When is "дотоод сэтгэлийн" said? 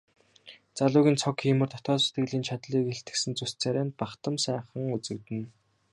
1.73-2.47